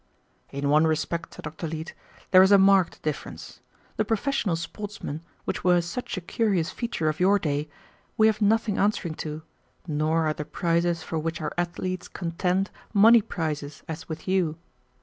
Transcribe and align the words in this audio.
"In 0.49 0.69
one 0.69 0.87
respect," 0.87 1.35
said 1.35 1.43
Dr. 1.43 1.67
Leete, 1.67 1.93
"there 2.31 2.41
is 2.41 2.51
a 2.51 2.57
marked 2.57 3.03
difference. 3.03 3.59
The 3.97 4.03
professional 4.03 4.55
sportsmen, 4.55 5.21
which 5.45 5.63
were 5.63 5.79
such 5.79 6.17
a 6.17 6.21
curious 6.21 6.71
feature 6.71 7.07
of 7.07 7.19
your 7.19 7.37
day, 7.37 7.69
we 8.17 8.25
have 8.25 8.41
nothing 8.41 8.79
answering 8.79 9.13
to, 9.21 9.43
nor 9.85 10.25
are 10.25 10.33
the 10.33 10.43
prizes 10.43 11.03
for 11.03 11.19
which 11.19 11.39
our 11.39 11.53
athletes 11.55 12.07
contend 12.07 12.71
money 12.95 13.21
prizes, 13.21 13.83
as 13.87 14.09
with 14.09 14.27
you. 14.27 14.57